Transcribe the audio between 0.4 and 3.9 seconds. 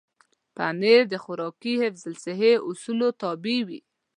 پنېر د خوراکي حفظ الصحې اصولو تابع وي.